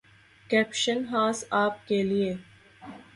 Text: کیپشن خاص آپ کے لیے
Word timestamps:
کیپشن 0.49 1.03
خاص 1.11 1.43
آپ 1.55 1.87
کے 1.87 2.01
لیے 2.03 2.33